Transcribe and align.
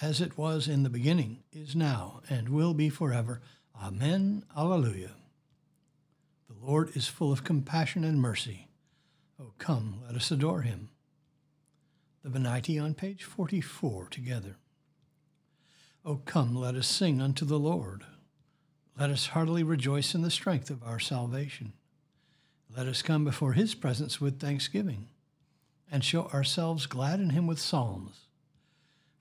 as 0.00 0.20
it 0.20 0.36
was 0.36 0.68
in 0.68 0.82
the 0.82 0.90
beginning, 0.90 1.42
is 1.52 1.76
now, 1.76 2.20
and 2.28 2.48
will 2.48 2.74
be 2.74 2.88
forever. 2.88 3.40
Amen. 3.80 4.44
Alleluia. 4.56 5.10
The 6.48 6.66
Lord 6.66 6.96
is 6.96 7.06
full 7.06 7.32
of 7.32 7.44
compassion 7.44 8.04
and 8.04 8.20
mercy. 8.20 8.68
Oh, 9.40 9.52
come, 9.58 10.00
let 10.06 10.14
us 10.14 10.30
adore 10.30 10.62
him. 10.62 10.90
The 12.22 12.30
Venite 12.30 12.80
on 12.80 12.94
page 12.94 13.24
44 13.24 14.08
together. 14.10 14.56
Oh, 16.04 16.20
come, 16.24 16.54
let 16.54 16.74
us 16.74 16.86
sing 16.86 17.20
unto 17.20 17.44
the 17.44 17.58
Lord. 17.58 18.04
Let 18.98 19.10
us 19.10 19.28
heartily 19.28 19.62
rejoice 19.62 20.14
in 20.14 20.22
the 20.22 20.30
strength 20.30 20.70
of 20.70 20.82
our 20.82 21.00
salvation. 21.00 21.72
Let 22.74 22.86
us 22.86 23.02
come 23.02 23.24
before 23.24 23.52
his 23.52 23.74
presence 23.74 24.20
with 24.20 24.40
thanksgiving, 24.40 25.08
and 25.90 26.04
show 26.04 26.26
ourselves 26.26 26.86
glad 26.86 27.20
in 27.20 27.30
him 27.30 27.46
with 27.46 27.58
psalms. 27.58 28.23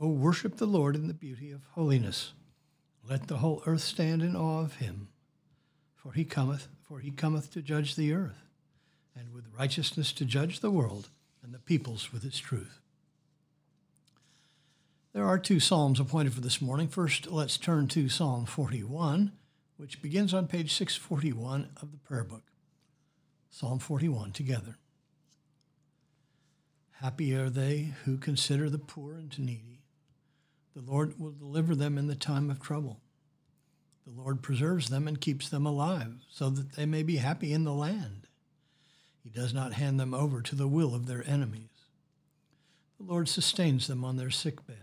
O 0.00 0.08
worship 0.08 0.56
the 0.56 0.66
Lord 0.66 0.94
in 0.94 1.08
the 1.08 1.14
beauty 1.14 1.50
of 1.50 1.64
holiness. 1.72 2.32
Let 3.08 3.26
the 3.26 3.38
whole 3.38 3.62
earth 3.66 3.80
stand 3.80 4.22
in 4.22 4.36
awe 4.36 4.60
of 4.60 4.76
him. 4.76 5.08
For 5.96 6.12
he 6.12 6.24
cometh, 6.24 6.68
for 6.82 7.00
he 7.00 7.10
cometh 7.10 7.52
to 7.52 7.62
judge 7.62 7.96
the 7.96 8.12
earth, 8.12 8.46
and 9.16 9.32
with 9.32 9.52
righteousness 9.58 10.12
to 10.12 10.24
judge 10.24 10.60
the 10.60 10.70
world, 10.70 11.08
and 11.42 11.52
the 11.52 11.58
peoples 11.58 12.12
with 12.12 12.22
his 12.22 12.38
truth. 12.38 12.78
There 15.12 15.26
are 15.26 15.38
two 15.38 15.58
psalms 15.58 15.98
appointed 15.98 16.34
for 16.34 16.42
this 16.42 16.62
morning. 16.62 16.86
First, 16.86 17.28
let's 17.28 17.56
turn 17.56 17.88
to 17.88 18.08
Psalm 18.08 18.46
41, 18.46 19.32
which 19.78 20.00
begins 20.00 20.32
on 20.32 20.46
page 20.46 20.74
641 20.74 21.70
of 21.82 21.90
the 21.90 21.98
prayer 21.98 22.24
book. 22.24 22.44
Psalm 23.50 23.80
41 23.80 24.30
together. 24.30 24.76
Happy 27.00 27.34
are 27.34 27.50
they 27.50 27.94
who 28.04 28.16
consider 28.16 28.70
the 28.70 28.78
poor 28.78 29.14
and 29.14 29.36
needy 29.38 29.78
the 30.78 30.92
Lord 30.92 31.18
will 31.18 31.32
deliver 31.32 31.74
them 31.74 31.98
in 31.98 32.06
the 32.06 32.14
time 32.14 32.50
of 32.50 32.60
trouble. 32.60 33.00
The 34.06 34.12
Lord 34.12 34.42
preserves 34.42 34.88
them 34.88 35.08
and 35.08 35.20
keeps 35.20 35.48
them 35.48 35.66
alive, 35.66 36.14
so 36.30 36.50
that 36.50 36.72
they 36.72 36.86
may 36.86 37.02
be 37.02 37.16
happy 37.16 37.52
in 37.52 37.64
the 37.64 37.72
land. 37.72 38.28
He 39.24 39.28
does 39.28 39.52
not 39.52 39.72
hand 39.72 39.98
them 39.98 40.14
over 40.14 40.40
to 40.40 40.54
the 40.54 40.68
will 40.68 40.94
of 40.94 41.06
their 41.06 41.28
enemies. 41.28 41.70
The 42.96 43.04
Lord 43.04 43.28
sustains 43.28 43.88
them 43.88 44.04
on 44.04 44.16
their 44.16 44.30
sick 44.30 44.64
bed 44.68 44.76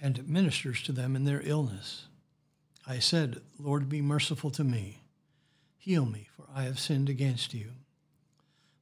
and 0.00 0.28
ministers 0.28 0.82
to 0.84 0.92
them 0.92 1.16
in 1.16 1.24
their 1.24 1.42
illness. 1.44 2.06
I 2.86 3.00
said, 3.00 3.40
Lord, 3.58 3.88
be 3.88 4.02
merciful 4.02 4.50
to 4.52 4.64
me. 4.64 5.02
Heal 5.78 6.06
me, 6.06 6.28
for 6.36 6.44
I 6.54 6.62
have 6.62 6.78
sinned 6.78 7.08
against 7.08 7.54
you. 7.54 7.70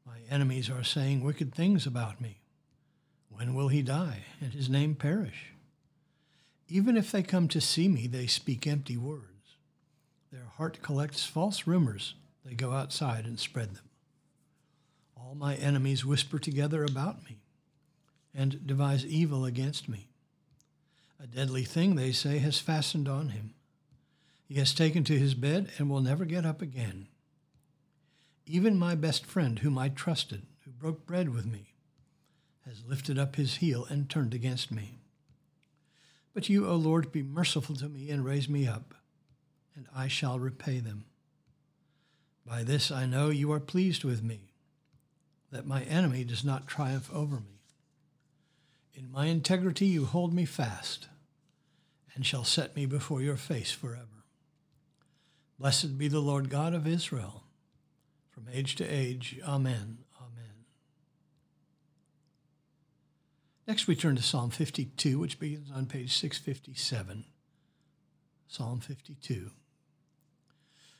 My 0.06 0.18
enemies 0.30 0.68
are 0.68 0.84
saying 0.84 1.24
wicked 1.24 1.54
things 1.54 1.86
about 1.86 2.20
me. 2.20 2.40
When 3.30 3.54
will 3.54 3.68
he 3.68 3.80
die 3.80 4.24
and 4.40 4.52
his 4.52 4.68
name 4.68 4.94
perish? 4.94 5.52
Even 6.70 6.96
if 6.96 7.10
they 7.10 7.22
come 7.24 7.48
to 7.48 7.60
see 7.60 7.88
me, 7.88 8.06
they 8.06 8.28
speak 8.28 8.64
empty 8.64 8.96
words. 8.96 9.56
Their 10.30 10.46
heart 10.56 10.80
collects 10.82 11.26
false 11.26 11.66
rumors. 11.66 12.14
They 12.44 12.54
go 12.54 12.72
outside 12.72 13.24
and 13.24 13.40
spread 13.40 13.74
them. 13.74 13.90
All 15.16 15.34
my 15.34 15.56
enemies 15.56 16.04
whisper 16.04 16.38
together 16.38 16.84
about 16.84 17.24
me 17.24 17.38
and 18.32 18.64
devise 18.64 19.04
evil 19.04 19.44
against 19.44 19.88
me. 19.88 20.06
A 21.22 21.26
deadly 21.26 21.64
thing, 21.64 21.96
they 21.96 22.12
say, 22.12 22.38
has 22.38 22.60
fastened 22.60 23.08
on 23.08 23.30
him. 23.30 23.54
He 24.46 24.54
has 24.54 24.72
taken 24.72 25.02
to 25.04 25.18
his 25.18 25.34
bed 25.34 25.70
and 25.76 25.90
will 25.90 26.00
never 26.00 26.24
get 26.24 26.46
up 26.46 26.62
again. 26.62 27.08
Even 28.46 28.78
my 28.78 28.94
best 28.94 29.26
friend, 29.26 29.58
whom 29.58 29.76
I 29.76 29.88
trusted, 29.88 30.46
who 30.64 30.70
broke 30.70 31.04
bread 31.04 31.34
with 31.34 31.46
me, 31.46 31.74
has 32.64 32.84
lifted 32.86 33.18
up 33.18 33.34
his 33.34 33.56
heel 33.56 33.84
and 33.90 34.08
turned 34.08 34.34
against 34.34 34.70
me. 34.70 34.99
But 36.32 36.48
you, 36.48 36.66
O 36.68 36.76
Lord, 36.76 37.12
be 37.12 37.22
merciful 37.22 37.76
to 37.76 37.88
me 37.88 38.10
and 38.10 38.24
raise 38.24 38.48
me 38.48 38.66
up, 38.66 38.94
and 39.74 39.86
I 39.94 40.08
shall 40.08 40.38
repay 40.38 40.78
them. 40.78 41.04
By 42.46 42.62
this 42.62 42.90
I 42.90 43.06
know 43.06 43.30
you 43.30 43.52
are 43.52 43.60
pleased 43.60 44.04
with 44.04 44.22
me, 44.22 44.52
that 45.50 45.66
my 45.66 45.82
enemy 45.82 46.24
does 46.24 46.44
not 46.44 46.68
triumph 46.68 47.10
over 47.12 47.36
me. 47.36 47.60
In 48.94 49.10
my 49.10 49.26
integrity 49.26 49.86
you 49.86 50.04
hold 50.04 50.32
me 50.32 50.44
fast, 50.44 51.08
and 52.14 52.24
shall 52.24 52.44
set 52.44 52.76
me 52.76 52.86
before 52.86 53.22
your 53.22 53.36
face 53.36 53.72
forever. 53.72 54.06
Blessed 55.58 55.98
be 55.98 56.08
the 56.08 56.20
Lord 56.20 56.48
God 56.48 56.74
of 56.74 56.86
Israel, 56.86 57.44
from 58.30 58.46
age 58.52 58.76
to 58.76 58.84
age. 58.84 59.38
Amen. 59.46 59.98
Next, 63.70 63.86
we 63.86 63.94
turn 63.94 64.16
to 64.16 64.22
Psalm 64.22 64.50
52, 64.50 65.16
which 65.16 65.38
begins 65.38 65.70
on 65.70 65.86
page 65.86 66.16
657. 66.16 67.24
Psalm 68.48 68.80
52. 68.80 69.52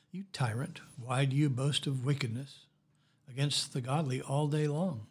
You 0.09 0.23
tyrant, 0.31 0.79
why 0.97 1.25
do 1.25 1.35
you 1.35 1.49
boast 1.49 1.85
of 1.85 2.05
wickedness 2.05 2.67
against 3.29 3.73
the 3.73 3.81
godly 3.81 4.21
all 4.21 4.47
day 4.47 4.69
long? 4.69 5.07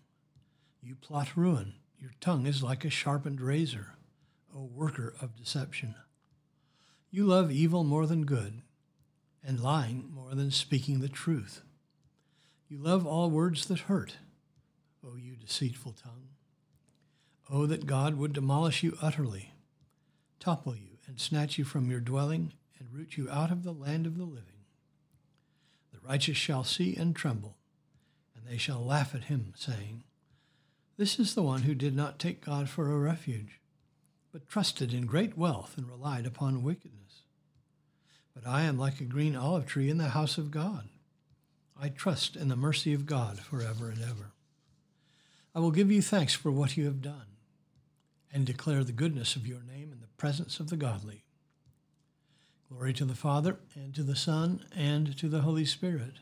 You 0.82 0.94
plot 0.94 1.36
ruin. 1.36 1.74
Your 1.98 2.12
tongue 2.18 2.46
is 2.46 2.62
like 2.62 2.82
a 2.86 2.88
sharpened 2.88 3.42
razor, 3.42 3.88
O 4.56 4.64
worker 4.64 5.12
of 5.20 5.36
deception. 5.36 5.96
You 7.10 7.26
love 7.26 7.50
evil 7.50 7.84
more 7.84 8.06
than 8.06 8.24
good, 8.24 8.62
and 9.44 9.60
lying 9.60 10.08
more 10.10 10.34
than 10.34 10.50
speaking 10.50 11.00
the 11.00 11.10
truth. 11.10 11.60
You 12.70 12.78
love 12.78 13.06
all 13.06 13.28
words 13.28 13.66
that 13.66 13.80
hurt, 13.80 14.16
O 15.04 15.16
you 15.16 15.36
deceitful 15.36 15.92
tongue. 16.02 16.28
Oh, 17.52 17.66
that 17.66 17.84
God 17.84 18.14
would 18.14 18.32
demolish 18.32 18.84
you 18.84 18.96
utterly, 19.02 19.52
topple 20.38 20.76
you, 20.76 20.98
and 21.08 21.18
snatch 21.18 21.58
you 21.58 21.64
from 21.64 21.90
your 21.90 21.98
dwelling, 21.98 22.52
and 22.78 22.88
root 22.92 23.16
you 23.16 23.28
out 23.28 23.50
of 23.50 23.64
the 23.64 23.72
land 23.72 24.06
of 24.06 24.16
the 24.16 24.24
living. 24.24 24.64
The 25.92 25.98
righteous 26.06 26.36
shall 26.36 26.62
see 26.62 26.94
and 26.94 27.14
tremble, 27.14 27.56
and 28.36 28.46
they 28.46 28.56
shall 28.56 28.84
laugh 28.84 29.16
at 29.16 29.24
him, 29.24 29.52
saying, 29.56 30.04
This 30.96 31.18
is 31.18 31.34
the 31.34 31.42
one 31.42 31.62
who 31.62 31.74
did 31.74 31.96
not 31.96 32.20
take 32.20 32.44
God 32.44 32.68
for 32.68 32.88
a 32.92 32.98
refuge, 32.98 33.58
but 34.32 34.48
trusted 34.48 34.94
in 34.94 35.06
great 35.06 35.36
wealth 35.36 35.76
and 35.76 35.90
relied 35.90 36.26
upon 36.26 36.62
wickedness. 36.62 37.22
But 38.32 38.46
I 38.46 38.62
am 38.62 38.78
like 38.78 39.00
a 39.00 39.04
green 39.04 39.34
olive 39.34 39.66
tree 39.66 39.90
in 39.90 39.98
the 39.98 40.10
house 40.10 40.38
of 40.38 40.52
God. 40.52 40.88
I 41.76 41.88
trust 41.88 42.36
in 42.36 42.48
the 42.48 42.54
mercy 42.54 42.94
of 42.94 43.06
God 43.06 43.40
forever 43.40 43.90
and 43.90 44.00
ever. 44.02 44.30
I 45.52 45.58
will 45.58 45.72
give 45.72 45.90
you 45.90 46.00
thanks 46.00 46.32
for 46.32 46.52
what 46.52 46.76
you 46.76 46.84
have 46.84 47.02
done 47.02 47.29
and 48.32 48.46
declare 48.46 48.84
the 48.84 48.92
goodness 48.92 49.36
of 49.36 49.46
your 49.46 49.62
name 49.62 49.92
in 49.92 50.00
the 50.00 50.06
presence 50.16 50.60
of 50.60 50.70
the 50.70 50.76
godly. 50.76 51.24
Glory 52.68 52.92
to 52.92 53.04
the 53.04 53.16
Father, 53.16 53.58
and 53.74 53.94
to 53.94 54.02
the 54.02 54.14
Son, 54.14 54.64
and 54.74 55.16
to 55.18 55.28
the 55.28 55.40
Holy 55.40 55.64
Spirit, 55.64 56.14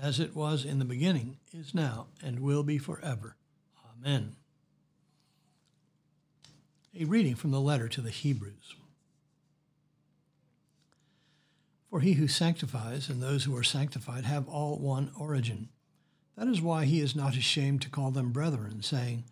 as 0.00 0.20
it 0.20 0.36
was 0.36 0.64
in 0.64 0.78
the 0.78 0.84
beginning, 0.84 1.38
is 1.52 1.74
now, 1.74 2.06
and 2.22 2.38
will 2.40 2.62
be 2.62 2.78
forever. 2.78 3.36
Amen. 3.90 4.36
A 6.98 7.04
reading 7.04 7.34
from 7.34 7.50
the 7.50 7.60
letter 7.60 7.88
to 7.88 8.00
the 8.00 8.10
Hebrews. 8.10 8.76
For 11.90 12.00
he 12.00 12.12
who 12.12 12.28
sanctifies 12.28 13.08
and 13.08 13.20
those 13.20 13.44
who 13.44 13.56
are 13.56 13.64
sanctified 13.64 14.24
have 14.24 14.48
all 14.48 14.78
one 14.78 15.10
origin. 15.18 15.70
That 16.36 16.46
is 16.46 16.62
why 16.62 16.84
he 16.84 17.00
is 17.00 17.16
not 17.16 17.36
ashamed 17.36 17.82
to 17.82 17.90
call 17.90 18.12
them 18.12 18.30
brethren, 18.30 18.82
saying, 18.82 19.24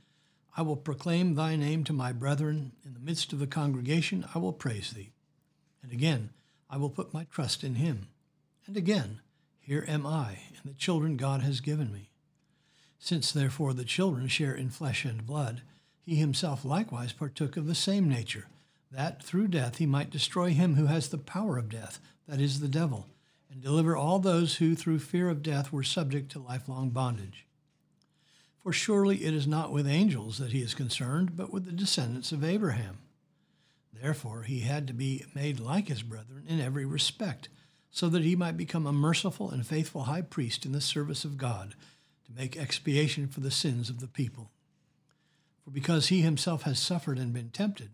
I 0.58 0.62
will 0.62 0.76
proclaim 0.76 1.34
thy 1.34 1.54
name 1.54 1.84
to 1.84 1.92
my 1.92 2.12
brethren. 2.12 2.72
In 2.84 2.94
the 2.94 3.00
midst 3.00 3.34
of 3.34 3.38
the 3.38 3.46
congregation, 3.46 4.26
I 4.34 4.38
will 4.38 4.54
praise 4.54 4.90
thee. 4.90 5.12
And 5.82 5.92
again, 5.92 6.30
I 6.70 6.78
will 6.78 6.88
put 6.88 7.12
my 7.12 7.24
trust 7.24 7.62
in 7.62 7.74
him. 7.74 8.08
And 8.66 8.76
again, 8.76 9.20
here 9.60 9.84
am 9.86 10.06
I 10.06 10.38
and 10.56 10.64
the 10.64 10.78
children 10.78 11.16
God 11.16 11.42
has 11.42 11.60
given 11.60 11.92
me. 11.92 12.08
Since 12.98 13.32
therefore 13.32 13.74
the 13.74 13.84
children 13.84 14.28
share 14.28 14.54
in 14.54 14.70
flesh 14.70 15.04
and 15.04 15.26
blood, 15.26 15.60
he 16.00 16.16
himself 16.16 16.64
likewise 16.64 17.12
partook 17.12 17.56
of 17.56 17.66
the 17.66 17.74
same 17.74 18.08
nature, 18.08 18.46
that 18.90 19.22
through 19.22 19.48
death 19.48 19.76
he 19.76 19.86
might 19.86 20.10
destroy 20.10 20.50
him 20.50 20.76
who 20.76 20.86
has 20.86 21.08
the 21.08 21.18
power 21.18 21.58
of 21.58 21.68
death, 21.68 22.00
that 22.26 22.40
is, 22.40 22.60
the 22.60 22.68
devil, 22.68 23.06
and 23.50 23.60
deliver 23.60 23.96
all 23.96 24.18
those 24.18 24.56
who 24.56 24.74
through 24.74 25.00
fear 25.00 25.28
of 25.28 25.42
death 25.42 25.72
were 25.72 25.82
subject 25.82 26.32
to 26.32 26.38
lifelong 26.38 26.90
bondage. 26.90 27.45
For 28.66 28.72
surely 28.72 29.24
it 29.24 29.32
is 29.32 29.46
not 29.46 29.70
with 29.70 29.86
angels 29.86 30.38
that 30.38 30.50
he 30.50 30.60
is 30.60 30.74
concerned, 30.74 31.36
but 31.36 31.52
with 31.52 31.66
the 31.66 31.70
descendants 31.70 32.32
of 32.32 32.42
Abraham. 32.42 32.98
Therefore 33.92 34.42
he 34.42 34.62
had 34.62 34.88
to 34.88 34.92
be 34.92 35.24
made 35.36 35.60
like 35.60 35.86
his 35.86 36.02
brethren 36.02 36.42
in 36.48 36.60
every 36.60 36.84
respect, 36.84 37.48
so 37.92 38.08
that 38.08 38.24
he 38.24 38.34
might 38.34 38.56
become 38.56 38.84
a 38.84 38.92
merciful 38.92 39.52
and 39.52 39.64
faithful 39.64 40.02
high 40.02 40.22
priest 40.22 40.66
in 40.66 40.72
the 40.72 40.80
service 40.80 41.24
of 41.24 41.38
God, 41.38 41.76
to 42.24 42.32
make 42.32 42.56
expiation 42.56 43.28
for 43.28 43.38
the 43.38 43.52
sins 43.52 43.88
of 43.88 44.00
the 44.00 44.08
people. 44.08 44.50
For 45.64 45.70
because 45.70 46.08
he 46.08 46.22
himself 46.22 46.62
has 46.62 46.80
suffered 46.80 47.20
and 47.20 47.32
been 47.32 47.50
tempted, 47.50 47.90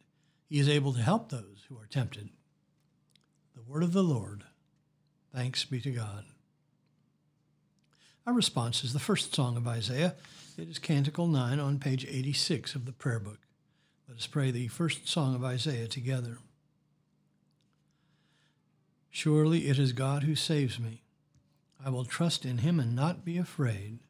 he 0.48 0.58
is 0.58 0.70
able 0.70 0.94
to 0.94 1.02
help 1.02 1.28
those 1.28 1.66
who 1.68 1.76
are 1.76 1.86
tempted. 1.90 2.30
The 3.54 3.70
word 3.70 3.82
of 3.82 3.92
the 3.92 4.02
Lord. 4.02 4.44
Thanks 5.34 5.66
be 5.66 5.82
to 5.82 5.90
God. 5.90 6.25
Our 8.26 8.32
response 8.32 8.82
is 8.84 8.94
the 8.94 8.98
first 8.98 9.34
song 9.34 9.58
of 9.58 9.68
Isaiah. 9.68 10.14
It 10.58 10.69
is 10.69 10.78
Canticle 10.78 11.28
9 11.28 11.58
on 11.58 11.78
page 11.78 12.04
86 12.06 12.75
of 12.75 12.84
the 12.84 12.93
prayer 12.93 13.19
book. 13.19 13.38
Let 14.06 14.19
us 14.19 14.26
pray 14.26 14.50
the 14.50 14.69
first 14.69 15.08
song 15.08 15.34
of 15.34 15.43
Isaiah 15.43 15.87
together. 15.88 16.38
Surely 19.08 19.69
it 19.69 19.78
is 19.78 19.94
God 19.94 20.25
who 20.25 20.34
saves 20.34 20.78
me. 20.78 21.04
I 21.82 21.88
will 21.88 22.04
trust 22.04 22.44
in 22.44 22.58
him 22.58 22.78
and 22.78 22.94
not 22.94 23.25
be 23.25 23.38
afraid. 23.38 24.00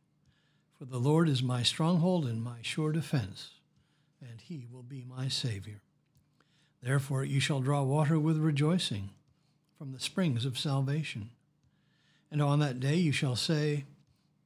For 0.77 0.85
the 0.85 0.99
Lord 0.99 1.29
is 1.29 1.45
my 1.45 1.63
stronghold 1.63 2.25
and 2.25 2.43
my 2.43 2.59
sure 2.63 2.91
defense, 2.91 3.51
and 4.21 4.41
he 4.41 4.67
will 4.71 4.83
be 4.83 5.05
my 5.09 5.29
Savior. 5.29 5.81
Therefore 6.83 7.25
you 7.25 7.39
shall 7.39 7.61
draw 7.61 7.83
water 7.83 8.19
with 8.19 8.39
rejoicing 8.39 9.11
from 9.79 9.93
the 9.93 10.01
springs 10.01 10.45
of 10.45 10.59
salvation. 10.59 11.31
And 12.33 12.43
on 12.43 12.59
that 12.59 12.81
day 12.81 12.97
you 12.97 13.13
shall 13.13 13.37
say, 13.37 13.85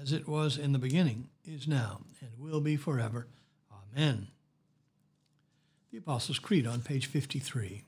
as 0.00 0.12
it 0.12 0.28
was 0.28 0.56
in 0.56 0.72
the 0.72 0.78
beginning, 0.78 1.28
is 1.44 1.68
now, 1.68 2.00
and 2.20 2.30
will 2.38 2.60
be 2.60 2.76
forever. 2.76 3.26
Amen. 3.70 4.28
The 5.90 5.98
Apostles' 5.98 6.38
Creed 6.38 6.66
on 6.66 6.80
page 6.80 7.06
53. 7.06 7.84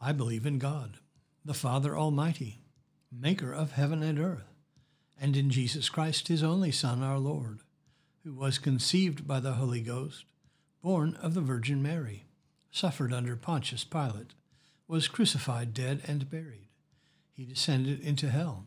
I 0.00 0.12
believe 0.12 0.46
in 0.46 0.58
God, 0.58 0.98
the 1.44 1.54
Father 1.54 1.96
Almighty, 1.96 2.62
maker 3.10 3.52
of 3.52 3.72
heaven 3.72 4.02
and 4.02 4.18
earth 4.18 4.52
and 5.22 5.36
in 5.36 5.50
Jesus 5.50 5.88
Christ, 5.88 6.26
his 6.26 6.42
only 6.42 6.72
Son, 6.72 7.00
our 7.00 7.18
Lord, 7.18 7.60
who 8.24 8.34
was 8.34 8.58
conceived 8.58 9.24
by 9.24 9.38
the 9.38 9.52
Holy 9.52 9.80
Ghost, 9.80 10.24
born 10.82 11.16
of 11.22 11.34
the 11.34 11.40
Virgin 11.40 11.80
Mary, 11.80 12.24
suffered 12.72 13.12
under 13.12 13.36
Pontius 13.36 13.84
Pilate, 13.84 14.34
was 14.88 15.06
crucified, 15.06 15.72
dead, 15.72 16.02
and 16.08 16.28
buried. 16.28 16.66
He 17.32 17.44
descended 17.44 18.00
into 18.00 18.30
hell. 18.30 18.66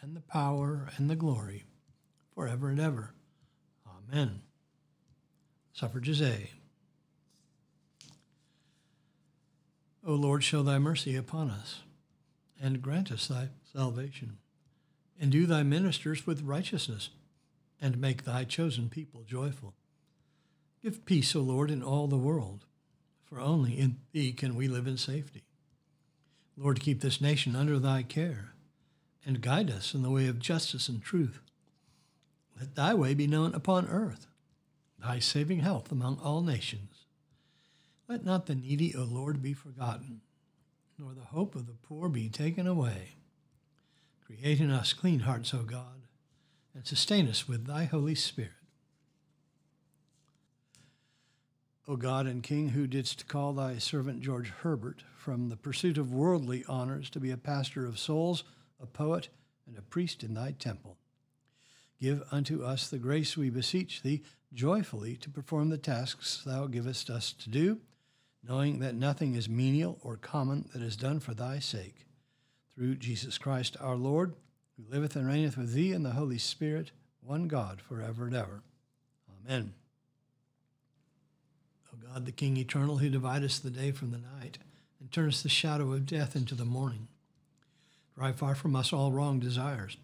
and 0.00 0.16
the 0.16 0.20
power, 0.20 0.88
and 0.96 1.10
the 1.10 1.16
glory, 1.16 1.64
forever 2.34 2.68
and 2.68 2.80
ever. 2.80 3.14
Amen. 3.86 4.42
Suffrages 5.72 6.22
A. 6.22 6.50
O 10.06 10.14
Lord, 10.14 10.42
show 10.42 10.62
thy 10.62 10.78
mercy 10.78 11.16
upon 11.16 11.50
us, 11.50 11.80
and 12.60 12.80
grant 12.80 13.12
us 13.12 13.28
thy 13.28 13.48
salvation. 13.72 14.38
Endue 15.20 15.46
thy 15.46 15.62
ministers 15.62 16.26
with 16.26 16.42
righteousness 16.42 17.10
and 17.80 17.98
make 17.98 18.24
thy 18.24 18.44
chosen 18.44 18.88
people 18.88 19.22
joyful. 19.22 19.74
Give 20.82 21.04
peace, 21.04 21.34
O 21.34 21.40
Lord, 21.40 21.70
in 21.70 21.82
all 21.82 22.06
the 22.06 22.16
world, 22.16 22.64
for 23.24 23.40
only 23.40 23.78
in 23.78 23.96
thee 24.12 24.32
can 24.32 24.54
we 24.54 24.68
live 24.68 24.86
in 24.86 24.96
safety. 24.96 25.44
Lord, 26.56 26.80
keep 26.80 27.00
this 27.00 27.20
nation 27.20 27.54
under 27.54 27.78
thy 27.78 28.02
care, 28.02 28.52
and 29.24 29.40
guide 29.40 29.70
us 29.70 29.94
in 29.94 30.02
the 30.02 30.10
way 30.10 30.26
of 30.26 30.38
justice 30.38 30.88
and 30.88 31.02
truth. 31.02 31.40
Let 32.58 32.74
thy 32.74 32.94
way 32.94 33.14
be 33.14 33.26
known 33.26 33.54
upon 33.54 33.88
earth, 33.88 34.26
thy 34.98 35.18
saving 35.18 35.60
health 35.60 35.92
among 35.92 36.18
all 36.18 36.42
nations. 36.42 37.04
Let 38.08 38.24
not 38.24 38.46
the 38.46 38.54
needy, 38.54 38.94
O 38.94 39.02
Lord, 39.02 39.42
be 39.42 39.52
forgotten, 39.52 40.22
nor 40.98 41.12
the 41.12 41.26
hope 41.26 41.54
of 41.54 41.66
the 41.66 41.74
poor 41.74 42.08
be 42.08 42.28
taken 42.28 42.66
away. 42.66 43.16
Create 44.24 44.60
in 44.60 44.70
us 44.70 44.92
clean 44.92 45.20
hearts, 45.20 45.52
O 45.54 45.62
God 45.62 46.02
and 46.78 46.86
sustain 46.86 47.26
us 47.28 47.48
with 47.48 47.66
thy 47.66 47.84
Holy 47.86 48.14
Spirit. 48.14 48.52
O 51.88 51.96
God 51.96 52.26
and 52.28 52.40
King, 52.40 52.68
who 52.68 52.86
didst 52.86 53.26
call 53.26 53.52
thy 53.52 53.78
servant 53.78 54.20
George 54.20 54.50
Herbert 54.50 55.02
from 55.16 55.48
the 55.48 55.56
pursuit 55.56 55.98
of 55.98 56.12
worldly 56.12 56.64
honors 56.68 57.10
to 57.10 57.18
be 57.18 57.32
a 57.32 57.36
pastor 57.36 57.84
of 57.84 57.98
souls, 57.98 58.44
a 58.80 58.86
poet, 58.86 59.28
and 59.66 59.76
a 59.76 59.82
priest 59.82 60.22
in 60.22 60.34
thy 60.34 60.52
temple, 60.52 60.96
give 62.00 62.22
unto 62.30 62.62
us 62.62 62.88
the 62.88 62.98
grace 62.98 63.36
we 63.36 63.50
beseech 63.50 64.02
thee 64.02 64.22
joyfully 64.52 65.16
to 65.16 65.30
perform 65.30 65.68
the 65.68 65.78
tasks 65.78 66.42
thou 66.44 66.66
givest 66.66 67.10
us 67.10 67.32
to 67.32 67.50
do, 67.50 67.78
knowing 68.42 68.78
that 68.78 68.94
nothing 68.94 69.34
is 69.34 69.48
menial 69.48 69.98
or 70.02 70.16
common 70.16 70.68
that 70.72 70.82
is 70.82 70.96
done 70.96 71.20
for 71.20 71.34
thy 71.34 71.58
sake. 71.58 72.06
Through 72.74 72.96
Jesus 72.96 73.36
Christ 73.36 73.76
our 73.80 73.96
Lord, 73.96 74.34
who 74.76 74.90
liveth 74.90 75.16
and 75.16 75.26
reigneth 75.26 75.58
with 75.58 75.74
thee 75.74 75.92
in 75.92 76.02
the 76.02 76.12
Holy 76.12 76.38
Spirit, 76.38 76.92
one 77.20 77.48
God, 77.48 77.80
for 77.80 78.00
ever 78.00 78.26
and 78.26 78.36
ever. 78.36 78.62
Amen. 79.44 79.74
O 81.92 81.96
God, 82.12 82.24
the 82.24 82.32
King 82.32 82.56
eternal, 82.56 82.98
who 82.98 83.10
dividest 83.10 83.62
the 83.62 83.70
day 83.70 83.90
from 83.90 84.12
the 84.12 84.18
night, 84.40 84.58
and 85.00 85.10
turnest 85.10 85.42
the 85.42 85.48
shadow 85.48 85.92
of 85.92 86.06
death 86.06 86.34
into 86.36 86.54
the 86.54 86.64
morning, 86.64 87.08
drive 88.18 88.36
far 88.36 88.56
from 88.56 88.74
us 88.74 88.92
all 88.92 89.12
wrong 89.12 89.38
desires. 89.38 89.96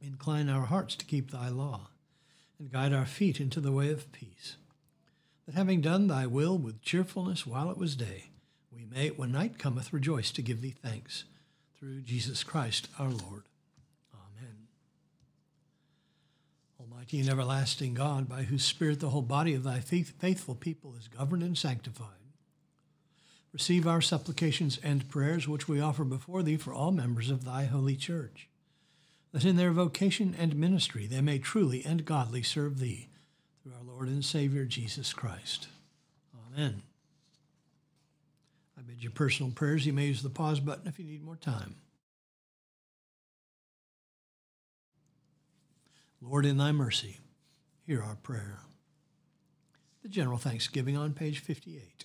Incline 0.00 0.48
our 0.48 0.66
hearts 0.66 0.94
to 0.94 1.04
keep 1.04 1.32
thy 1.32 1.48
law, 1.48 1.88
and 2.56 2.70
guide 2.70 2.92
our 2.92 3.04
feet 3.04 3.40
into 3.40 3.60
the 3.60 3.72
way 3.72 3.90
of 3.90 4.12
peace. 4.12 4.56
That 5.46 5.56
having 5.56 5.80
done 5.80 6.06
thy 6.06 6.24
will 6.26 6.56
with 6.56 6.82
cheerfulness 6.82 7.44
while 7.44 7.68
it 7.68 7.76
was 7.76 7.96
day, 7.96 8.26
we 8.70 8.84
may, 8.84 9.08
when 9.08 9.32
night 9.32 9.58
cometh, 9.58 9.92
rejoice 9.92 10.30
to 10.30 10.42
give 10.42 10.60
thee 10.60 10.74
thanks 10.84 11.24
through 11.80 12.02
Jesus 12.02 12.44
Christ 12.44 12.86
our 12.96 13.08
Lord. 13.08 13.42
Amen. 14.14 14.68
Almighty 16.80 17.18
and 17.18 17.28
everlasting 17.28 17.94
God, 17.94 18.28
by 18.28 18.44
whose 18.44 18.64
Spirit 18.64 19.00
the 19.00 19.10
whole 19.10 19.20
body 19.20 19.54
of 19.54 19.64
thy 19.64 19.80
faithful 19.80 20.54
people 20.54 20.94
is 20.96 21.08
governed 21.08 21.42
and 21.42 21.58
sanctified, 21.58 22.21
receive 23.52 23.86
our 23.86 24.00
supplications 24.00 24.78
and 24.82 25.08
prayers 25.08 25.46
which 25.46 25.68
we 25.68 25.80
offer 25.80 26.04
before 26.04 26.42
thee 26.42 26.56
for 26.56 26.72
all 26.72 26.90
members 26.90 27.30
of 27.30 27.44
thy 27.44 27.64
holy 27.64 27.96
church, 27.96 28.48
that 29.32 29.44
in 29.44 29.56
their 29.56 29.72
vocation 29.72 30.34
and 30.38 30.56
ministry 30.56 31.06
they 31.06 31.20
may 31.20 31.38
truly 31.38 31.84
and 31.84 32.04
godly 32.04 32.42
serve 32.42 32.78
thee, 32.78 33.08
through 33.62 33.72
our 33.72 33.84
Lord 33.84 34.08
and 34.08 34.24
Savior 34.24 34.64
Jesus 34.64 35.12
Christ. 35.12 35.68
Amen. 36.54 36.82
I 38.76 38.82
bid 38.82 39.02
you 39.02 39.10
personal 39.10 39.52
prayers. 39.52 39.86
You 39.86 39.92
may 39.92 40.06
use 40.06 40.22
the 40.22 40.30
pause 40.30 40.60
button 40.60 40.88
if 40.88 40.98
you 40.98 41.04
need 41.04 41.22
more 41.22 41.36
time. 41.36 41.76
Lord, 46.20 46.46
in 46.46 46.56
thy 46.56 46.72
mercy, 46.72 47.18
hear 47.84 48.02
our 48.02 48.14
prayer. 48.16 48.60
The 50.02 50.08
General 50.08 50.38
Thanksgiving 50.38 50.96
on 50.96 51.12
page 51.12 51.40
58. 51.40 52.04